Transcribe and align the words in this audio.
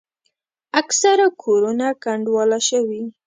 اکثره 0.81 1.27
کورونه 1.43 1.87
کنډواله 2.03 2.59
شوي. 2.69 3.01